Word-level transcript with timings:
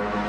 you 0.00 0.21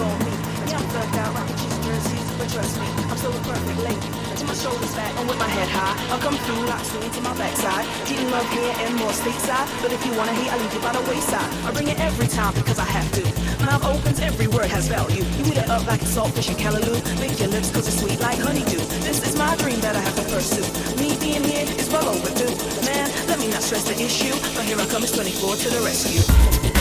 on 0.00 0.18
me. 0.24 0.32
I'm 0.68 0.84
thugged 0.94 1.18
out 1.18 1.34
like 1.34 1.50
a 1.50 1.54
cheeseburger 1.58 2.38
but 2.38 2.48
trust 2.48 2.78
me, 2.78 2.86
I'm 3.10 3.16
still 3.18 3.34
a 3.34 3.42
perfect 3.42 3.80
lady. 3.82 4.08
To 4.38 4.44
my 4.46 4.54
shoulders 4.54 4.94
back 4.94 5.10
and 5.18 5.26
with 5.28 5.38
my 5.38 5.50
head 5.50 5.68
high, 5.68 5.96
I'll 6.12 6.22
come 6.22 6.38
through 6.46 6.70
like 6.70 6.84
sweet 6.86 7.12
to 7.18 7.20
my 7.20 7.34
backside. 7.34 7.82
getting 8.06 8.30
love 8.30 8.46
here 8.54 8.74
and 8.86 8.94
more 8.94 9.10
stateside, 9.10 9.66
but 9.82 9.90
if 9.90 9.98
you 10.06 10.12
wanna 10.14 10.32
hate, 10.32 10.52
I'll 10.52 10.60
leave 10.62 10.72
you 10.72 10.80
by 10.80 10.92
the 10.92 11.02
wayside. 11.10 11.50
I 11.66 11.72
bring 11.72 11.88
it 11.88 11.98
every 11.98 12.28
time 12.28 12.54
because 12.54 12.78
I 12.78 12.84
have 12.84 13.10
to. 13.18 13.22
Mouth 13.66 13.84
opens, 13.84 14.20
every 14.20 14.46
word 14.46 14.70
has 14.70 14.86
value. 14.86 15.24
You 15.36 15.44
eat 15.50 15.58
it 15.58 15.68
up 15.68 15.84
like 15.86 16.02
a 16.02 16.06
saltfish 16.06 16.48
and 16.48 16.58
kalaloo, 16.58 17.02
Lick 17.18 17.38
your 17.40 17.48
lips 17.48 17.70
cause 17.74 17.88
it's 17.88 17.98
sweet 17.98 18.20
like 18.20 18.38
honeydew. 18.38 18.78
This 19.02 19.26
is 19.26 19.36
my 19.36 19.56
dream 19.56 19.80
that 19.80 19.96
I 19.96 20.00
have 20.00 20.14
to 20.14 20.24
pursue. 20.30 20.62
Me 21.02 21.18
being 21.18 21.42
here 21.42 21.66
is 21.74 21.90
well 21.90 22.06
overdue. 22.06 22.54
Man, 22.86 23.10
let 23.26 23.40
me 23.40 23.50
not 23.50 23.62
stress 23.62 23.82
the 23.82 23.98
issue, 23.98 24.34
but 24.54 24.62
here 24.62 24.78
I 24.78 24.86
come, 24.86 25.02
it's 25.02 25.10
24 25.10 25.56
to 25.56 25.68
the 25.70 25.80
rescue. 25.82 26.77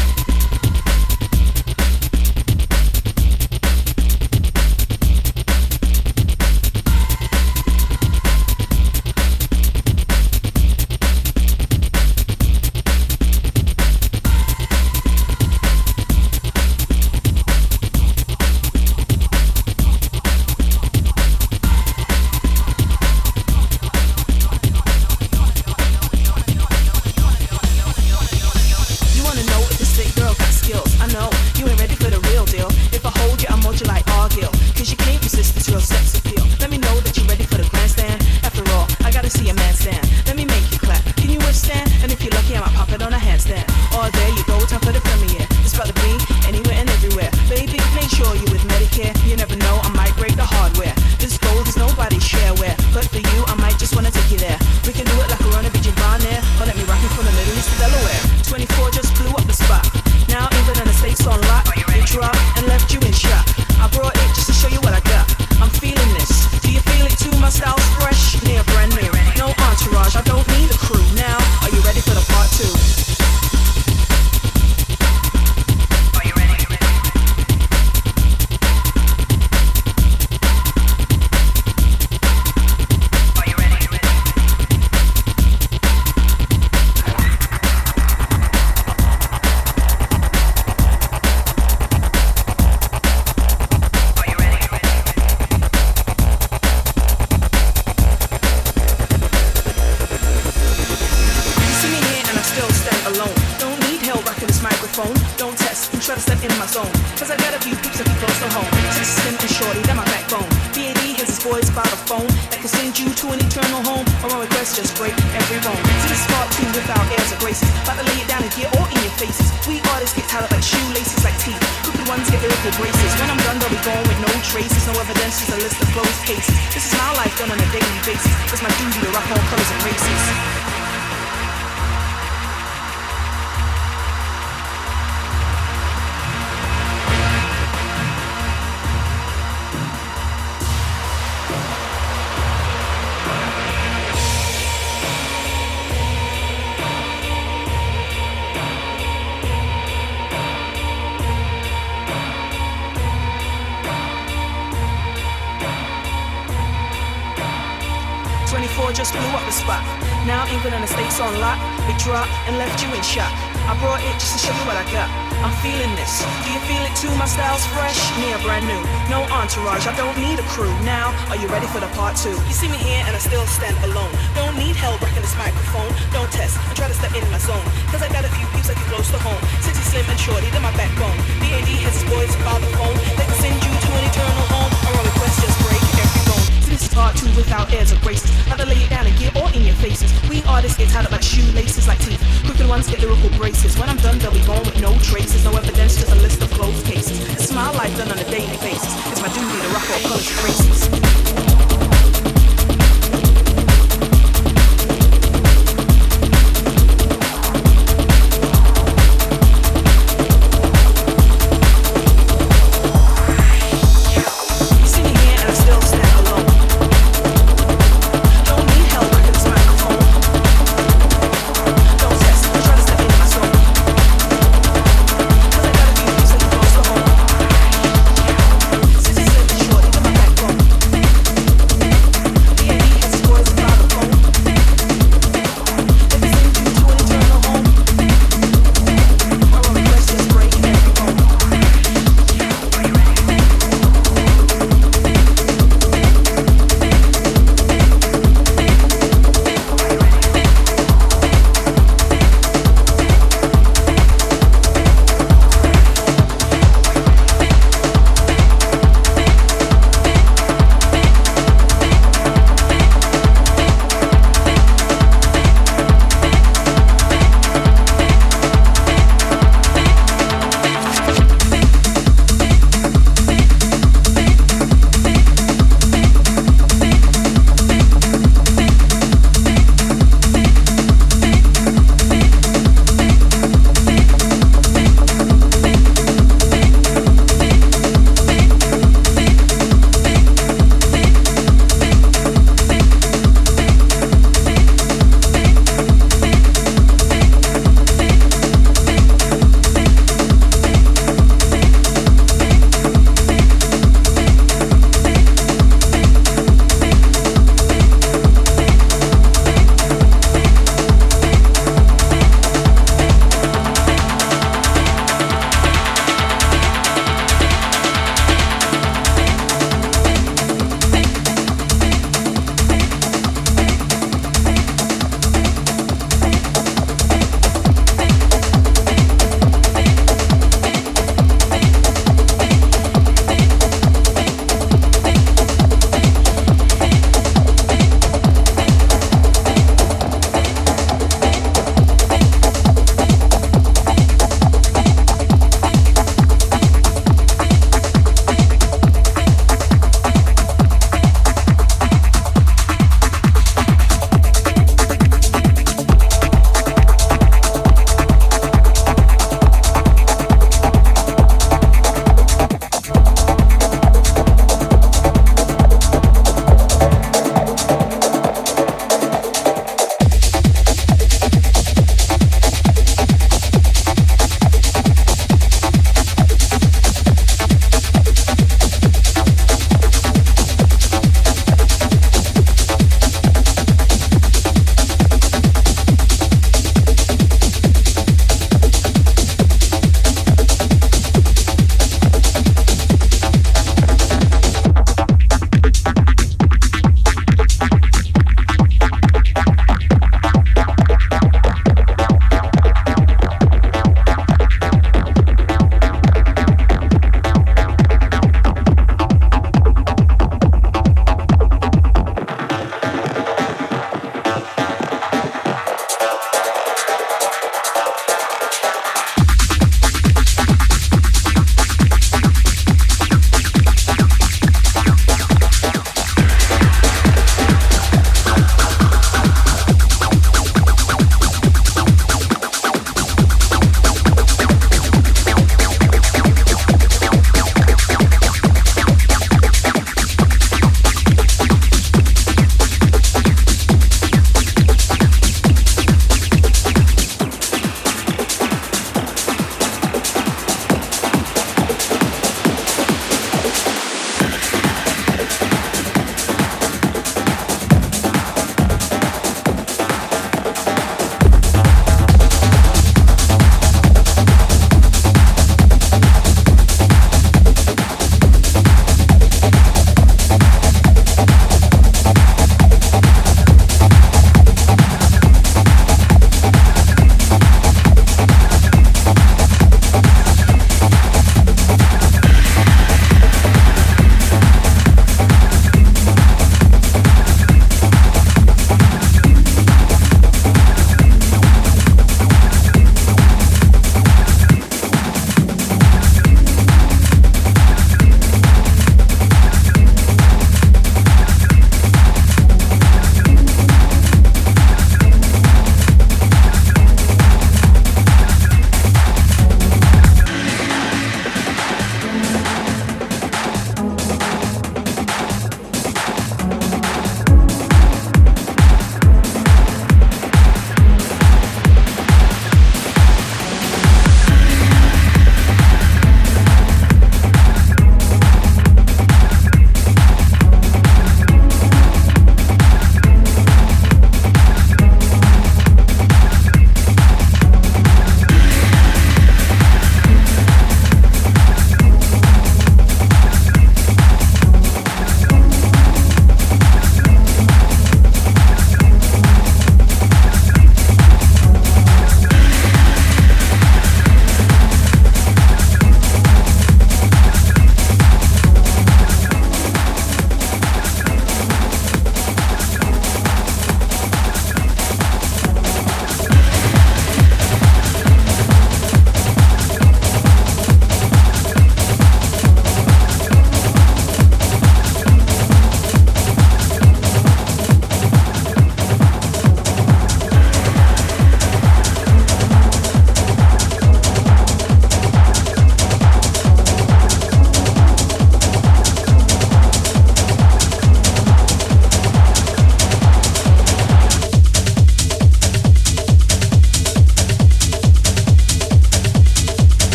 Get 192.88 193.02
lyrical 193.02 193.30
braces. 193.38 193.78
When 193.78 193.90
I'm 193.90 193.98
done, 193.98 194.18
they'll 194.20 194.32
be 194.32 194.44
gone 194.46 194.64
with 194.64 194.80
no 194.80 194.98
traces. 195.00 195.44
No 195.44 195.52
evidence, 195.52 195.98
just 195.98 196.12
a 196.12 196.16
list 196.16 196.42
of 196.42 196.50
closed 196.52 196.86
cases. 196.86 197.20
It's 197.34 197.52
my 197.52 197.70
life 197.72 197.96
done 197.98 198.12
on 198.12 198.18
a 198.18 198.24
daily 198.32 198.58
basis. 198.58 198.94
It's 199.12 199.22
my 199.22 199.28
duty 199.28 199.62
to 199.62 199.68
rock 199.74 199.90
all 199.92 200.00
colors 200.10 200.30
and 200.32 200.44
races. 200.44 201.47